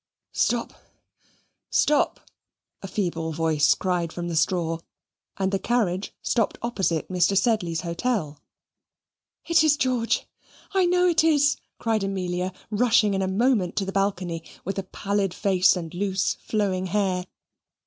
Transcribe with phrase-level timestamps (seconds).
[0.33, 0.73] "Stop!
[1.69, 2.21] stop!"
[2.81, 4.79] a feeble voice cried from the straw,
[5.37, 7.37] and the carriage stopped opposite Mr.
[7.37, 8.41] Sedley's hotel.
[9.45, 10.25] "It is George,
[10.71, 14.83] I know it is!" cried Amelia, rushing in a moment to the balcony, with a
[14.89, 17.27] pallid face and loose flowing hair.